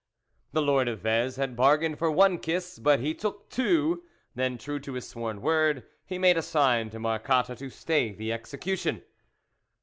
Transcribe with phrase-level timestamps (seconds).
[0.53, 4.01] The Lord of Vez had bargained for one kiss, but he took two;
[4.33, 8.33] then, true to his sworn word, he made a sign to Marcotte to stay the
[8.33, 9.03] execution.